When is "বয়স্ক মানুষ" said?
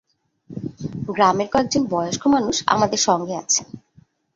1.85-2.55